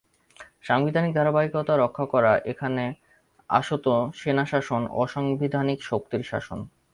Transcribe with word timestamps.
সাংবিধানিক 0.61 1.11
ধারাবাহিকতা 1.15 1.73
রক্ষা 1.77 2.05
করা 2.05 2.31
ছাড়া 2.33 2.43
এখানে 2.51 2.83
আসত 3.49 3.85
সেনাশাসন, 4.15 4.81
অসাংবিধানিক 4.95 5.79
শক্তির 5.83 6.23
শাসন। 6.23 6.59